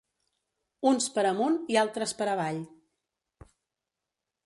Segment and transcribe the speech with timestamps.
[0.91, 2.61] Uns per amunt i altres per avall.